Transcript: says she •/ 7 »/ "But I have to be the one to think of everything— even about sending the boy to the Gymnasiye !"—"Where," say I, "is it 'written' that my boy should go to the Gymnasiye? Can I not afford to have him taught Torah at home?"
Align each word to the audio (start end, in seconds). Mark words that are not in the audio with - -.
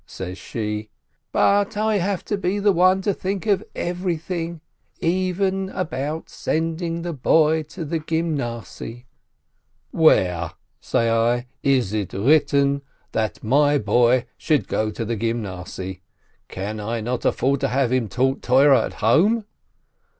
says 0.07 0.35
she 0.35 0.77
•/ 0.79 0.79
7 0.81 0.89
»/ 0.81 0.89
"But 1.31 1.77
I 1.77 1.97
have 1.97 2.25
to 2.25 2.35
be 2.35 2.57
the 2.57 2.71
one 2.71 3.03
to 3.03 3.13
think 3.13 3.45
of 3.45 3.63
everything— 3.75 4.59
even 4.99 5.69
about 5.69 6.27
sending 6.27 7.03
the 7.03 7.13
boy 7.13 7.61
to 7.61 7.85
the 7.85 7.99
Gymnasiye 7.99 9.05
!"—"Where," 9.91 10.53
say 10.79 11.07
I, 11.07 11.45
"is 11.61 11.93
it 11.93 12.13
'written' 12.13 12.81
that 13.11 13.43
my 13.43 13.77
boy 13.77 14.25
should 14.39 14.67
go 14.67 14.89
to 14.89 15.05
the 15.05 15.15
Gymnasiye? 15.15 15.99
Can 16.47 16.79
I 16.79 16.99
not 16.99 17.23
afford 17.23 17.59
to 17.59 17.67
have 17.67 17.91
him 17.91 18.07
taught 18.07 18.41
Torah 18.41 18.83
at 18.83 18.93
home?" 19.05 19.45